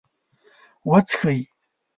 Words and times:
.وڅښئ 0.91 1.37